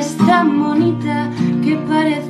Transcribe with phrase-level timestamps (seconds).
[0.00, 1.30] es tan bonita
[1.62, 2.29] que parece